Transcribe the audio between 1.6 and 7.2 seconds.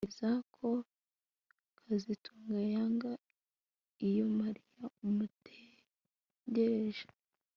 kazitunga yanga iyo Mariya amutegereje